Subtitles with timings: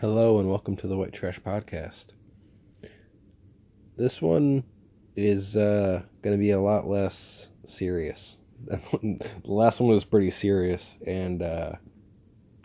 [0.00, 2.12] Hello and welcome to the White Trash Podcast.
[3.96, 4.62] This one
[5.16, 8.38] is uh, going to be a lot less serious.
[8.68, 11.72] the last one was pretty serious and uh,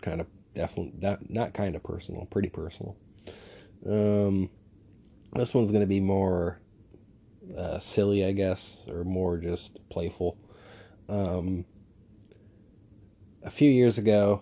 [0.00, 2.96] kind of definitely not, not kind of personal, pretty personal.
[3.84, 4.48] Um,
[5.32, 6.60] this one's going to be more
[7.58, 10.38] uh, silly, I guess, or more just playful.
[11.08, 11.64] Um,
[13.42, 14.40] a few years ago,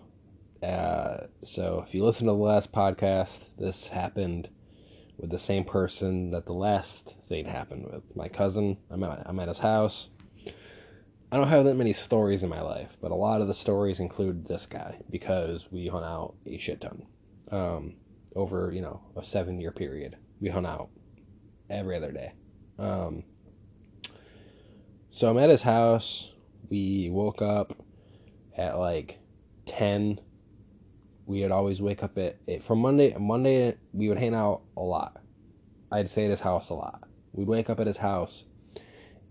[0.63, 4.49] uh, so if you listen to the last podcast, this happened
[5.17, 8.15] with the same person that the last thing happened with.
[8.15, 10.09] My cousin, I'm at, I'm at his house.
[11.31, 13.99] I don't have that many stories in my life, but a lot of the stories
[13.99, 17.07] include this guy because we hung out a shit ton.
[17.51, 17.95] Um,
[18.35, 20.17] over, you know, a seven year period.
[20.39, 20.89] We hung out
[21.69, 22.33] every other day.
[22.79, 23.23] Um,
[25.09, 26.31] so I'm at his house.
[26.69, 27.77] We woke up
[28.57, 29.19] at like
[29.65, 30.19] 10
[31.25, 35.21] we would always wake up at, from Monday Monday we would hang out a lot.
[35.91, 37.07] I'd stay at his house a lot.
[37.33, 38.45] We'd wake up at his house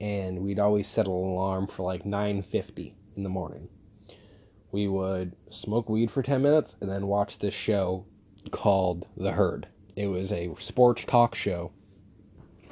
[0.01, 3.69] and we'd always set an alarm for like 9:50 in the morning.
[4.71, 8.07] We would smoke weed for 10 minutes and then watch this show
[8.51, 9.69] called The Herd.
[9.97, 11.73] It was a sports talk show,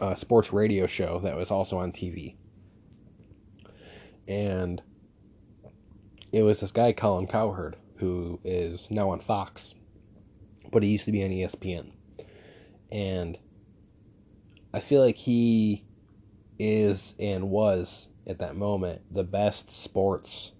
[0.00, 2.36] a sports radio show that was also on TV.
[4.26, 4.80] And
[6.32, 9.74] it was this guy Colin Cowherd who is now on Fox,
[10.72, 11.92] but he used to be on ESPN.
[12.90, 13.38] And
[14.72, 15.84] I feel like he
[16.58, 20.52] is and was at that moment the best sports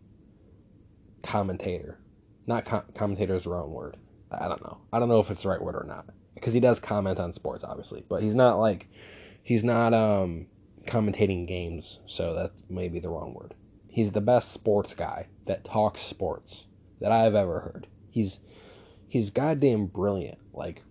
[1.22, 1.98] commentator.
[2.46, 3.96] Not com- commentator is the wrong word.
[4.30, 4.78] I don't know.
[4.92, 7.32] I don't know if it's the right word or not because he does comment on
[7.32, 8.88] sports, obviously, but he's not like
[9.42, 10.46] he's not um
[10.86, 13.54] commentating games, so that's maybe the wrong word.
[13.88, 16.66] He's the best sports guy that talks sports
[17.00, 17.86] that I've ever heard.
[18.10, 18.38] He's
[19.08, 20.38] he's goddamn brilliant.
[20.52, 20.82] Like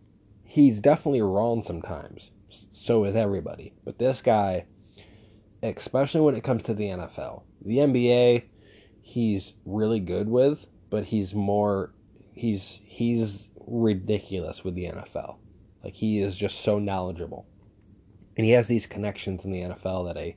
[0.44, 2.32] he's definitely wrong sometimes.
[2.72, 3.74] So is everybody.
[3.84, 4.66] But this guy,
[5.62, 8.46] especially when it comes to the NFL, the NBA,
[9.02, 11.94] he's really good with, but he's more
[12.34, 15.38] he's he's ridiculous with the NFL.
[15.84, 17.46] Like he is just so knowledgeable.
[18.38, 20.36] And he has these connections in the NFL that I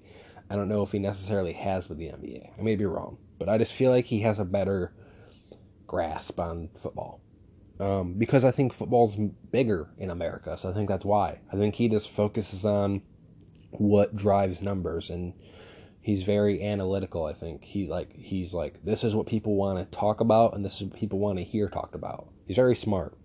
[0.50, 2.58] I don't know if he necessarily has with the NBA.
[2.58, 4.92] I may be wrong, but I just feel like he has a better
[5.92, 7.20] grasp on football.
[7.78, 9.14] Um, because I think football's
[9.50, 11.38] bigger in America, so I think that's why.
[11.52, 13.02] I think he just focuses on
[13.72, 15.34] what drives numbers, and
[16.00, 17.26] he's very analytical.
[17.26, 20.64] I think he like he's like this is what people want to talk about, and
[20.64, 22.28] this is what people want to hear talked about.
[22.46, 23.18] He's very smart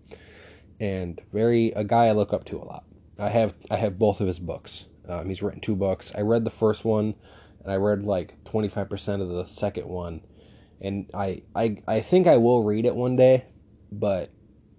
[0.80, 2.84] and very a guy I look up to a lot.
[3.18, 4.84] I have I have both of his books.
[5.08, 6.12] Um, he's written two books.
[6.14, 7.14] I read the first one,
[7.62, 10.20] and I read like twenty five percent of the second one
[10.80, 13.44] and I, I I think I will read it one day,
[13.90, 14.30] but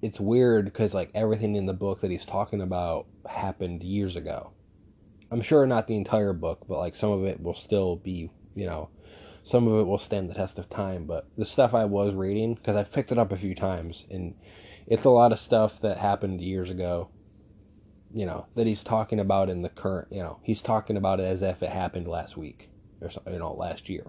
[0.01, 4.51] it's weird because like everything in the book that he's talking about happened years ago.
[5.31, 8.65] I'm sure not the entire book, but like some of it will still be, you
[8.65, 8.89] know,
[9.43, 11.05] some of it will stand the test of time.
[11.05, 14.33] But the stuff I was reading, because I've picked it up a few times, and
[14.87, 17.09] it's a lot of stuff that happened years ago.
[18.11, 20.07] You know that he's talking about in the current.
[20.11, 22.69] You know he's talking about it as if it happened last week
[23.01, 24.07] or you know last year.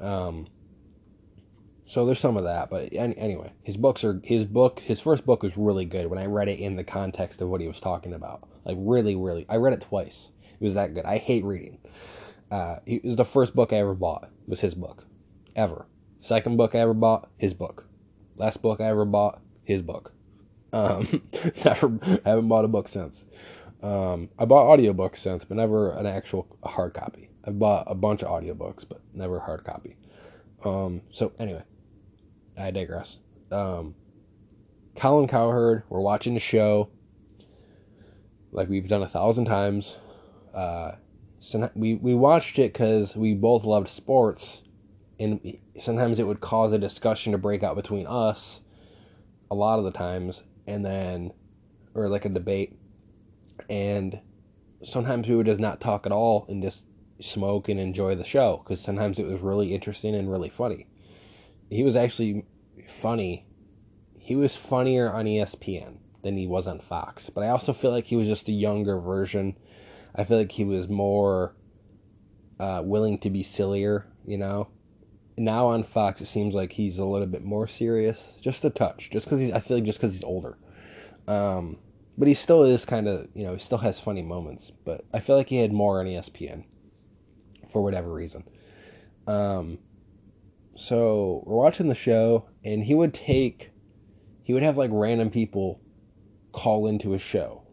[0.00, 0.46] Um,
[1.86, 4.80] so there's some of that, but anyway, his books are his book.
[4.80, 7.60] His first book was really good when I read it in the context of what
[7.60, 8.48] he was talking about.
[8.64, 10.30] Like really, really, I read it twice.
[10.58, 11.04] It was that good.
[11.04, 11.78] I hate reading.
[12.50, 14.30] Uh, it was the first book I ever bought.
[14.46, 15.04] Was his book,
[15.56, 15.86] ever.
[16.20, 17.86] Second book I ever bought, his book.
[18.36, 20.12] Last book I ever bought, his book.
[20.72, 21.22] Um,
[21.64, 23.24] never, I haven't bought a book since.
[23.82, 27.28] Um, I bought audiobooks since, but never an actual hard copy.
[27.44, 29.96] I've bought a bunch of audiobooks, but never a hard copy.
[30.64, 31.62] Um, so anyway,
[32.56, 33.18] I digress.
[33.50, 33.94] Um,
[34.96, 36.90] Colin Cowherd, we're watching the show
[38.52, 39.96] like we've done a thousand times.
[40.54, 40.92] Uh,
[41.40, 44.62] so we we watched it because we both loved sports,
[45.18, 45.40] and
[45.78, 48.60] sometimes it would cause a discussion to break out between us.
[49.50, 51.32] A lot of the times, and then,
[51.94, 52.78] or like a debate,
[53.68, 54.18] and
[54.82, 56.86] sometimes we would just not talk at all and just
[57.20, 60.86] smoke and enjoy the show because sometimes it was really interesting and really funny
[61.74, 62.44] he was actually
[62.86, 63.44] funny.
[64.16, 67.30] He was funnier on ESPN than he was on Fox.
[67.30, 69.56] But I also feel like he was just a younger version.
[70.14, 71.56] I feel like he was more
[72.60, 74.68] uh, willing to be sillier, you know.
[75.36, 79.10] Now on Fox, it seems like he's a little bit more serious, just a touch,
[79.10, 79.52] just because he's.
[79.52, 80.56] I feel like just because he's older.
[81.26, 81.78] Um,
[82.16, 84.70] but he still is kind of, you know, he still has funny moments.
[84.84, 86.66] But I feel like he had more on ESPN
[87.66, 88.44] for whatever reason.
[89.26, 89.78] Um,
[90.76, 93.70] so we're watching the show, and he would take,
[94.42, 95.80] he would have like random people
[96.52, 97.66] call into a show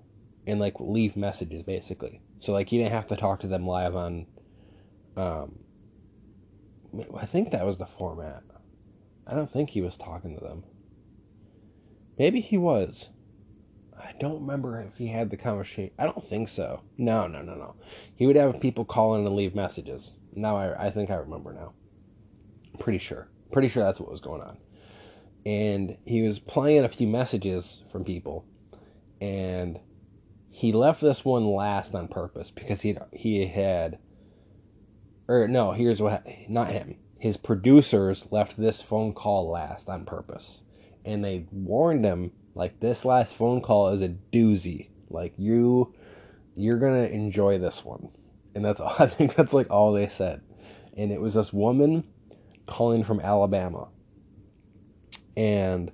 [0.48, 2.22] and like leave messages basically.
[2.40, 4.26] So like you didn't have to talk to them live on
[5.16, 5.60] um
[7.18, 8.44] I think that was the format.
[9.26, 10.64] I don't think he was talking to them.
[12.18, 13.10] Maybe he was.
[13.98, 15.92] I don't remember if he had the conversation.
[15.98, 16.82] I don't think so.
[16.98, 17.76] No, no, no, no.
[18.16, 20.14] He would have people call in and leave messages.
[20.34, 21.74] Now I, I think I remember now.
[22.82, 23.28] Pretty sure.
[23.52, 24.58] Pretty sure that's what was going on.
[25.46, 28.44] And he was playing a few messages from people,
[29.22, 29.80] and
[30.50, 34.00] he left this one last on purpose because he he had,
[35.28, 36.98] or no, here's what not him.
[37.20, 40.64] His producers left this phone call last on purpose,
[41.06, 44.90] and they warned him like this last phone call is a doozy.
[45.08, 45.94] Like you,
[46.56, 48.10] you're gonna enjoy this one,
[48.56, 48.96] and that's all.
[49.00, 50.42] I think that's like all they said,
[50.98, 52.04] and it was this woman
[52.72, 53.90] calling from Alabama.
[55.36, 55.92] And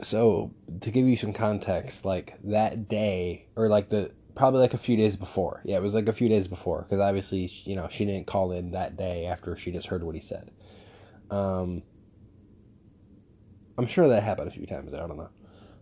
[0.00, 4.78] so to give you some context, like that day or like the probably like a
[4.78, 5.60] few days before.
[5.64, 8.52] Yeah, it was like a few days before because obviously, you know, she didn't call
[8.52, 10.50] in that day after she just heard what he said.
[11.30, 11.82] Um
[13.76, 15.30] I'm sure that happened a few times, I don't know.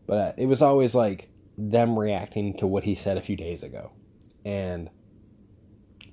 [0.07, 3.63] But uh, it was always like them reacting to what he said a few days
[3.63, 3.93] ago.
[4.45, 4.91] And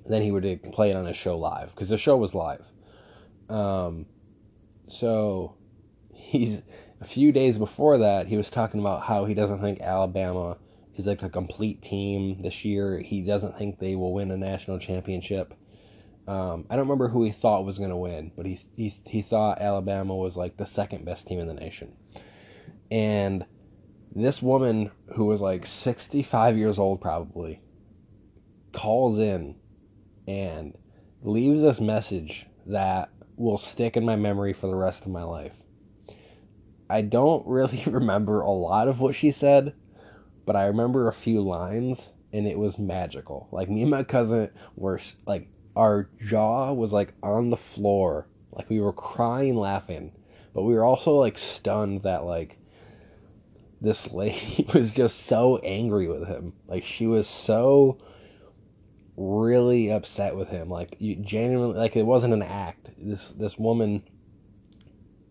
[0.06, 2.66] then he would play it on his show live because the show was live.
[3.48, 4.06] Um,
[4.88, 5.56] so
[6.12, 6.62] he's
[7.00, 10.56] a few days before that he was talking about how he doesn't think Alabama
[10.96, 12.98] is like a complete team this year.
[12.98, 15.54] He doesn't think they will win a national championship.
[16.26, 19.22] Um, I don't remember who he thought was going to win, but he, he he
[19.22, 21.94] thought Alabama was like the second best team in the nation.
[22.90, 23.44] And
[24.14, 27.60] this woman who was like 65 years old probably
[28.72, 29.56] calls in
[30.26, 30.74] and
[31.22, 35.62] leaves this message that will stick in my memory for the rest of my life.
[36.88, 39.74] I don't really remember a lot of what she said,
[40.46, 43.48] but I remember a few lines and it was magical.
[43.52, 48.28] Like me and my cousin were like our jaw was like on the floor.
[48.52, 50.12] Like we were crying laughing,
[50.52, 52.58] but we were also like stunned that like
[53.80, 56.52] this lady was just so angry with him.
[56.66, 57.98] Like she was so
[59.16, 60.68] really upset with him.
[60.68, 62.90] Like you genuinely like it wasn't an act.
[62.98, 64.02] This this woman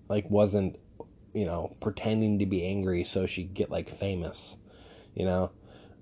[0.10, 0.78] like wasn't
[1.34, 4.58] you know pretending to be angry so she'd get like famous.
[5.16, 5.52] You know,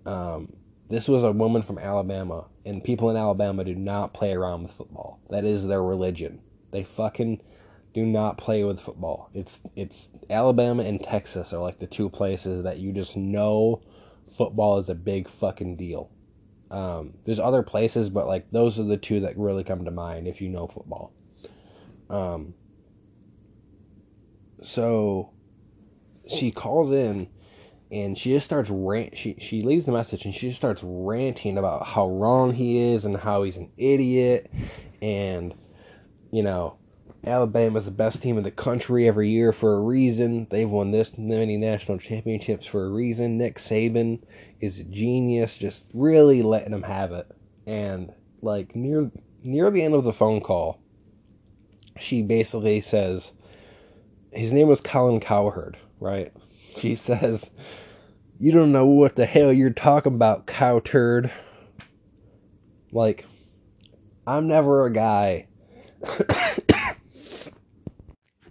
[0.06, 0.54] um,
[0.88, 4.72] this was a woman from Alabama, and people in Alabama do not play around with
[4.72, 5.20] football.
[5.30, 6.42] That is their religion.
[6.72, 7.42] They fucking
[7.94, 9.30] do not play with football.
[9.34, 13.82] It's it's Alabama and Texas are like the two places that you just know
[14.30, 16.10] football is a big fucking deal.
[16.72, 20.28] Um, there's other places, but like those are the two that really come to mind
[20.28, 21.14] if you know football.
[22.10, 22.54] Um,
[24.64, 25.32] so
[26.28, 27.28] she calls in
[27.92, 29.18] and she just starts rant.
[29.18, 33.04] She she leaves the message and she just starts ranting about how wrong he is
[33.04, 34.50] and how he's an idiot,
[35.02, 35.54] and
[36.32, 36.78] you know
[37.26, 40.48] Alabama's the best team in the country every year for a reason.
[40.50, 43.38] They've won this many national championships for a reason.
[43.38, 44.24] Nick Saban
[44.60, 47.28] is a genius, just really letting them have it.
[47.68, 49.12] And like near
[49.44, 50.82] near the end of the phone call,
[52.00, 53.34] she basically says
[54.32, 56.32] his name was Colin Cowherd, right?
[56.78, 57.52] She says,
[58.40, 61.32] You don't know what the hell you're talking about, cow turd.
[62.92, 63.26] Like,
[64.26, 65.48] I'm never a guy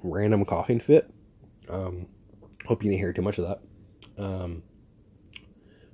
[0.03, 1.11] random coughing fit.
[1.69, 2.07] Um,
[2.67, 4.23] hope you didn't hear too much of that.
[4.23, 4.63] Um,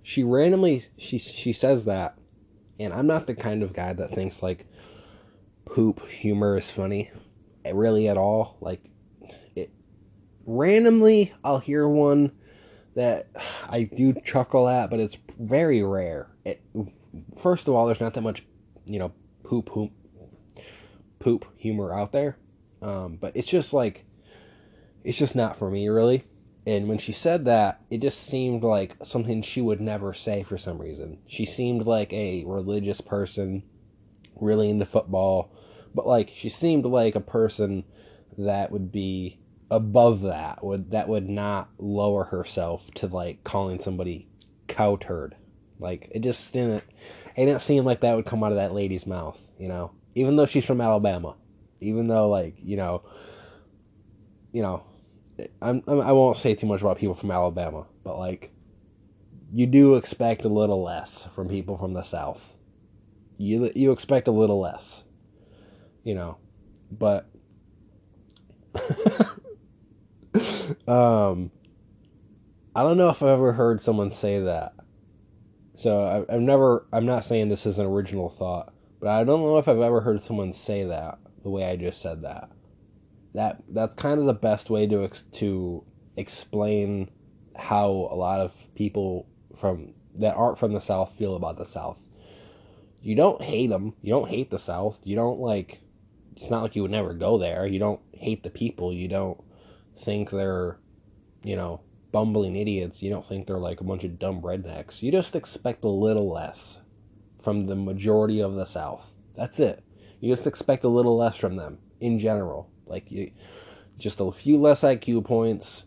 [0.02, 2.18] she randomly she she says that,
[2.78, 4.66] and I'm not the kind of guy that thinks like
[5.64, 7.10] poop humor is funny,
[7.64, 8.56] eh, really at all.
[8.60, 8.82] Like
[9.54, 9.70] it
[10.46, 12.32] randomly, I'll hear one
[12.94, 13.28] that
[13.68, 16.30] I do chuckle at, but it's very rare.
[16.44, 16.62] It,
[17.36, 18.44] first of all, there's not that much,
[18.86, 19.92] you know, poop poop
[21.18, 22.38] poop humor out there.
[22.82, 24.04] Um, but it's just like,
[25.04, 26.24] it's just not for me, really.
[26.66, 30.58] And when she said that, it just seemed like something she would never say for
[30.58, 31.18] some reason.
[31.26, 33.62] She seemed like a religious person,
[34.40, 35.52] really into football,
[35.94, 37.84] but like she seemed like a person
[38.36, 39.38] that would be
[39.70, 44.28] above that would that would not lower herself to like calling somebody
[44.66, 45.36] cow turd.
[45.78, 46.84] Like it just didn't
[47.36, 49.92] it didn't seem like that would come out of that lady's mouth, you know.
[50.16, 51.36] Even though she's from Alabama
[51.80, 53.02] even though like you know,
[54.52, 54.84] you know,
[55.60, 58.50] I'm, I'm I won't say too much about people from Alabama, but like
[59.52, 62.56] you do expect a little less from people from the South.
[63.38, 65.04] You you expect a little less,
[66.04, 66.38] you know,
[66.90, 67.28] but
[70.88, 71.50] um,
[72.74, 74.72] I don't know if I've ever heard someone say that.
[75.76, 76.86] So I, I've never.
[76.92, 80.00] I'm not saying this is an original thought, but I don't know if I've ever
[80.00, 82.50] heard someone say that the way I just said that.
[83.34, 85.84] That that's kind of the best way to to
[86.16, 87.08] explain
[87.56, 92.04] how a lot of people from that aren't from the South feel about the South.
[93.00, 93.94] You don't hate them.
[94.02, 94.98] You don't hate the South.
[95.04, 95.78] You don't like.
[96.36, 97.64] It's not like you would never go there.
[97.64, 98.92] You don't hate the people.
[98.92, 99.40] You don't
[99.98, 100.80] think they're,
[101.44, 103.04] you know, bumbling idiots.
[103.04, 105.00] You don't think they're like a bunch of dumb rednecks.
[105.00, 106.80] You just expect a little less
[107.38, 109.14] from the majority of the South.
[109.36, 109.84] That's it.
[110.20, 112.70] You just expect a little less from them in general.
[112.86, 113.30] Like you,
[113.98, 115.84] just a few less IQ points.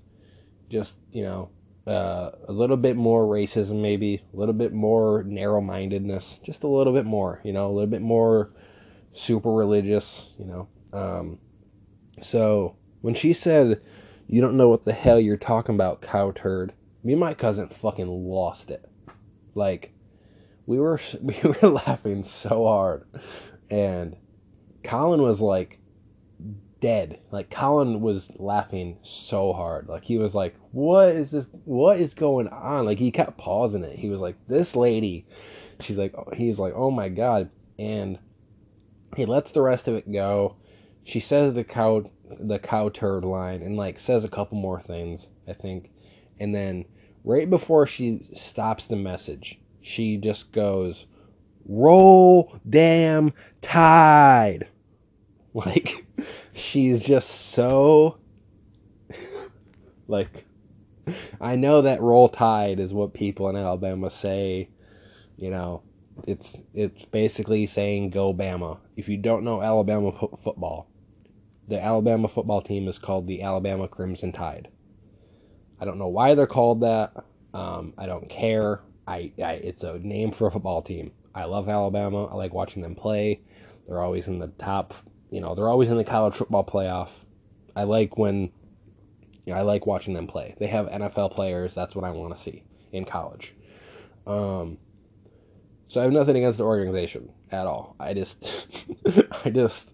[0.69, 1.49] Just you know,
[1.87, 6.93] uh, a little bit more racism, maybe a little bit more narrow-mindedness, just a little
[6.93, 7.41] bit more.
[7.43, 8.51] You know, a little bit more
[9.11, 10.33] super religious.
[10.37, 11.39] You know, um,
[12.21, 13.81] so when she said,
[14.27, 17.69] "You don't know what the hell you're talking about, cow turd," me and my cousin
[17.69, 18.85] fucking lost it.
[19.55, 19.91] Like
[20.65, 23.05] we were we were laughing so hard,
[23.69, 24.15] and
[24.83, 25.79] Colin was like
[26.79, 27.19] dead.
[27.31, 29.87] Like Colin was laughing so hard.
[29.87, 31.47] Like he was like, "What is this?
[31.65, 33.97] What is going on?" Like he kept pausing it.
[33.97, 35.25] He was like, "This lady."
[35.81, 38.19] She's like, oh, he's like, "Oh my god!" And
[39.15, 40.55] he lets the rest of it go.
[41.03, 42.09] She says the cow
[42.39, 45.91] the cow turd line and like says a couple more things, I think.
[46.39, 46.85] And then
[47.23, 51.05] right before she stops the message, she just goes,
[51.65, 54.67] "Roll damn tide."
[55.51, 56.05] Like
[56.53, 58.19] she's just so
[60.07, 60.45] like
[61.41, 64.69] I know that roll tide is what people in Alabama say,
[65.37, 65.83] you know,
[66.27, 68.79] it's it's basically saying go Bama.
[68.95, 70.89] If you don't know Alabama po- football,
[71.67, 74.69] the Alabama football team is called the Alabama Crimson Tide.
[75.79, 77.13] I don't know why they're called that.
[77.53, 78.81] Um, I don't care.
[79.07, 81.11] I, I it's a name for a football team.
[81.33, 82.25] I love Alabama.
[82.25, 83.41] I like watching them play.
[83.85, 84.93] They're always in the top.
[85.31, 87.11] You know, they're always in the college football playoff.
[87.75, 88.51] I like when.
[89.45, 90.55] You know, I like watching them play.
[90.59, 91.73] They have NFL players.
[91.73, 93.55] That's what I want to see in college.
[94.27, 94.77] Um,
[95.87, 97.95] so I have nothing against the organization at all.
[97.99, 98.85] I just,
[99.45, 99.91] I just,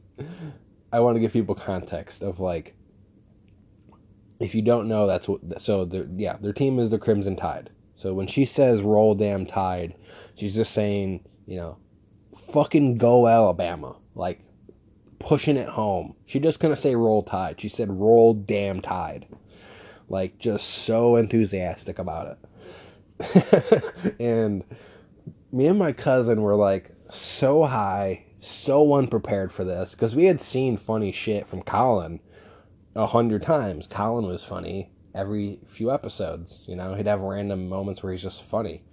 [0.92, 2.76] I want to give people context of like,
[4.42, 5.62] if you don't know, that's what.
[5.62, 7.70] So yeah, their team is the Crimson Tide.
[7.98, 9.96] So when she says "Roll damn Tide,"
[10.36, 11.78] she's just saying, you know,
[12.36, 14.42] fucking go Alabama, like
[15.20, 16.16] pushing it home.
[16.26, 19.26] She just couldn't say "Roll Tide." She said "Roll damn Tide,"
[20.10, 22.38] like just so enthusiastic about
[23.18, 24.16] it.
[24.20, 24.64] and
[25.54, 30.42] me and my cousin were like so high, so unprepared for this because we had
[30.42, 32.20] seen funny shit from Colin
[32.94, 33.88] a hundred times.
[33.88, 36.64] Colin was funny every few episodes.
[36.68, 38.84] You know, he'd have random moments where he's just funny.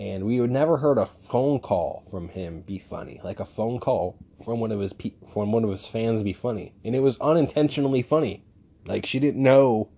[0.00, 3.78] And we had never heard a phone call from him be funny, like a phone
[3.80, 7.00] call from one of his pe- from one of his fans be funny, and it
[7.00, 8.44] was unintentionally funny.
[8.86, 9.88] Like she didn't know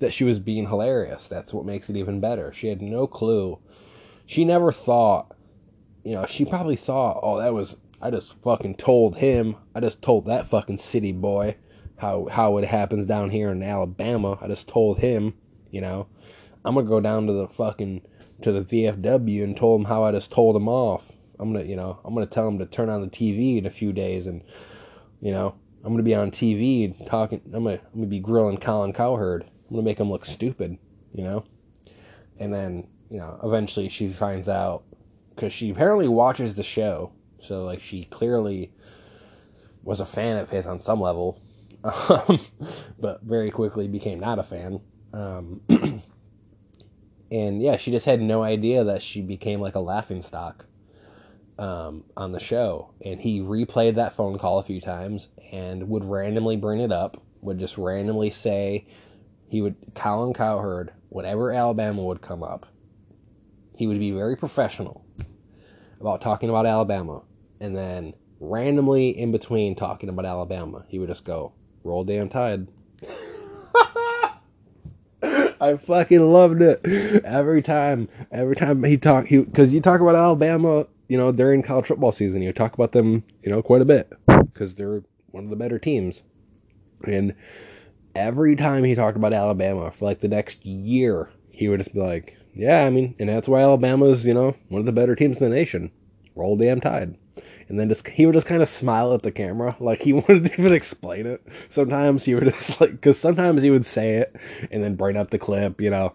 [0.00, 1.28] that she was being hilarious.
[1.28, 2.52] That's what makes it even better.
[2.52, 3.60] She had no clue
[4.26, 5.34] she never thought,
[6.04, 10.00] you know, she probably thought, oh, that was, I just fucking told him, I just
[10.02, 11.56] told that fucking city boy
[12.02, 14.36] how, how it happens down here in Alabama.
[14.40, 15.34] I just told him,
[15.70, 16.08] you know,
[16.64, 18.02] I'm gonna go down to the fucking,
[18.42, 21.12] to the VFW and told him how I just told him off.
[21.38, 23.70] I'm gonna, you know, I'm gonna tell him to turn on the TV in a
[23.70, 24.42] few days and,
[25.20, 25.54] you know,
[25.84, 27.40] I'm gonna be on TV talking.
[27.46, 29.44] I'm gonna, I'm gonna be grilling Colin Cowherd.
[29.44, 30.78] I'm gonna make him look stupid,
[31.14, 31.44] you know.
[32.38, 34.82] And then you know, eventually she finds out
[35.34, 38.72] because she apparently watches the show, so like she clearly
[39.82, 41.40] was a fan of his on some level,
[41.84, 42.38] um,
[42.98, 44.80] but very quickly became not a fan.
[45.12, 45.60] Um,
[47.30, 50.66] and yeah, she just had no idea that she became like a laughing stock
[51.58, 52.92] um, on the show.
[53.04, 57.22] And he replayed that phone call a few times and would randomly bring it up,
[57.40, 58.86] would just randomly say,
[59.48, 62.66] he would, Colin Cowherd, whatever Alabama would come up,
[63.74, 65.04] he would be very professional
[66.00, 67.22] about talking about Alabama,
[67.60, 71.52] and then randomly in between talking about Alabama, he would just go,
[71.84, 72.66] "Roll damn tide."
[75.22, 76.84] I fucking loved it
[77.24, 78.08] every time.
[78.30, 82.12] Every time he talked, he because you talk about Alabama, you know, during college football
[82.12, 85.56] season, you talk about them, you know, quite a bit because they're one of the
[85.56, 86.24] better teams,
[87.06, 87.34] and
[88.14, 92.00] every time he talked about Alabama for like the next year, he would just be
[92.00, 95.40] like, yeah, I mean, and that's why Alabama's, you know, one of the better teams
[95.40, 95.90] in the nation.
[96.34, 97.16] Roll damn tide.
[97.72, 100.52] And then just he would just kind of smile at the camera, like he wouldn't
[100.58, 101.42] even explain it.
[101.70, 104.36] Sometimes he would just like, because sometimes he would say it
[104.70, 106.12] and then bring up the clip, you know,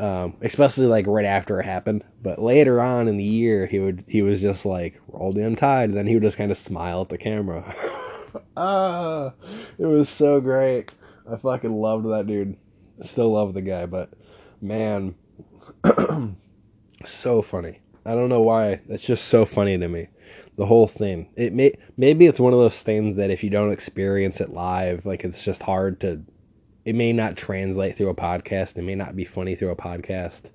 [0.00, 2.02] um, especially like right after it happened.
[2.24, 5.90] But later on in the year, he would he was just like roll damn tide,
[5.90, 7.72] and then he would just kind of smile at the camera.
[8.56, 9.32] ah,
[9.78, 10.90] it was so great.
[11.32, 12.56] I fucking loved that dude.
[13.00, 14.10] Still love the guy, but
[14.60, 15.14] man,
[17.04, 17.78] so funny.
[18.06, 18.80] I don't know why.
[18.88, 20.06] That's just so funny to me.
[20.56, 21.28] The whole thing.
[21.36, 25.04] It may maybe it's one of those things that if you don't experience it live,
[25.04, 26.22] like it's just hard to
[26.84, 28.78] it may not translate through a podcast.
[28.78, 30.50] It may not be funny through a podcast.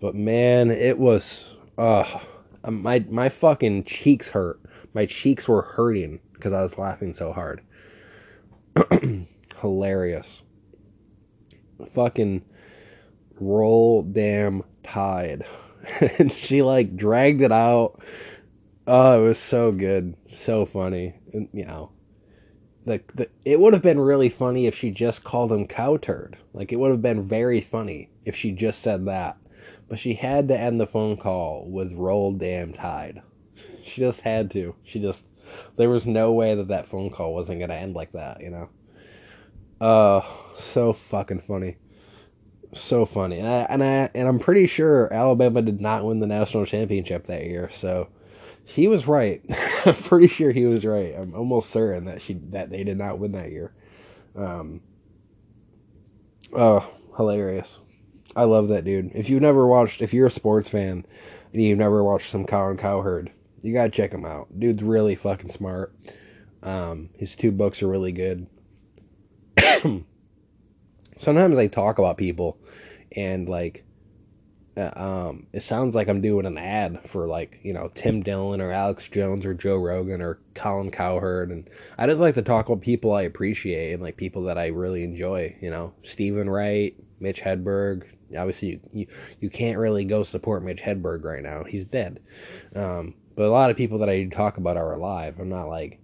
[0.00, 2.20] But man, it was uh
[2.68, 4.60] my my fucking cheeks hurt.
[4.94, 7.62] My cheeks were hurting because I was laughing so hard.
[9.60, 10.42] Hilarious.
[11.92, 12.44] Fucking
[13.40, 15.46] roll damn tide.
[16.18, 18.00] and she like dragged it out.
[18.86, 20.14] Oh, it was so good.
[20.26, 21.14] So funny.
[21.32, 21.90] And you know,
[22.84, 26.36] the, the it would have been really funny if she just called him cow turd.
[26.52, 29.36] Like it would have been very funny if she just said that.
[29.88, 33.22] But she had to end the phone call with roll damn tide.
[33.84, 34.74] She just had to.
[34.82, 35.26] She just
[35.76, 38.48] there was no way that that phone call wasn't going to end like that, you
[38.48, 38.70] know.
[39.78, 40.22] Uh
[40.58, 41.76] so fucking funny.
[42.74, 43.38] So funny.
[43.38, 47.26] And I, and I and I'm pretty sure Alabama did not win the national championship
[47.26, 47.68] that year.
[47.70, 48.08] So
[48.64, 49.42] he was right.
[49.86, 51.14] I'm pretty sure he was right.
[51.16, 53.72] I'm almost certain that she that they did not win that year.
[54.36, 54.80] Um,
[56.52, 57.78] oh, hilarious!
[58.34, 59.12] I love that dude.
[59.14, 61.06] If you've never watched, if you're a sports fan
[61.52, 63.30] and you've never watched some Colin Cowherd,
[63.62, 64.48] you gotta check him out.
[64.58, 65.94] Dude's really fucking smart.
[66.62, 68.46] Um, his two books are really good.
[71.18, 72.58] Sometimes I talk about people
[73.16, 73.84] and like
[74.76, 78.60] uh, um, it sounds like I'm doing an ad for like you know Tim Dillon
[78.60, 82.68] or Alex Jones or Joe Rogan or Colin Cowherd, and I just like to talk
[82.68, 85.56] about people I appreciate and like people that I really enjoy.
[85.60, 88.04] You know, Steven Wright, Mitch Hedberg.
[88.36, 89.06] Obviously, you you,
[89.40, 92.20] you can't really go support Mitch Hedberg right now; he's dead.
[92.74, 95.38] Um, but a lot of people that I talk about are alive.
[95.38, 96.00] I'm not like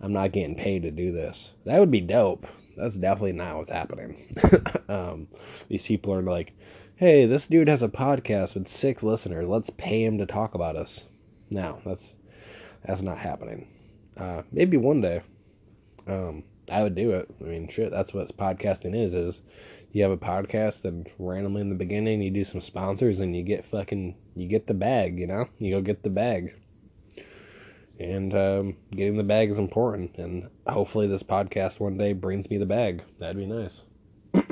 [0.00, 1.52] I'm not getting paid to do this.
[1.66, 2.46] That would be dope.
[2.80, 4.34] That's definitely not what's happening.
[4.88, 5.28] um,
[5.68, 6.54] these people are like
[7.00, 9.48] hey, this dude has a podcast with six listeners.
[9.48, 11.06] Let's pay him to talk about us.
[11.48, 12.14] No, that's
[12.84, 13.68] that's not happening.
[14.18, 15.22] Uh, maybe one day.
[16.06, 17.28] Um, I would do it.
[17.40, 19.14] I mean, shit, that's what podcasting is.
[19.14, 19.40] Is
[19.92, 23.42] you have a podcast and randomly in the beginning you do some sponsors and you
[23.42, 25.18] get fucking you get the bag.
[25.18, 26.54] You know, you go get the bag.
[28.00, 30.16] And um, getting the bag is important.
[30.16, 33.02] And hopefully, this podcast one day brings me the bag.
[33.18, 33.82] That'd be nice.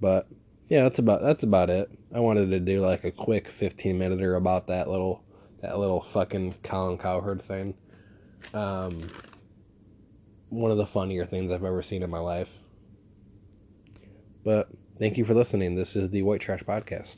[0.00, 0.28] but
[0.68, 1.90] yeah, that's about that's about it.
[2.14, 5.24] I wanted to do like a quick 15 minute or about that little
[5.62, 7.74] that little fucking Colin Cowherd thing.
[8.52, 9.00] Um,
[10.50, 12.50] one of the funnier things I've ever seen in my life.
[14.44, 15.76] But thank you for listening.
[15.76, 17.16] This is the White Trash Podcast.